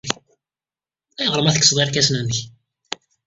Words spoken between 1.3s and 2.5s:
ma tekksed irkasen-nnek.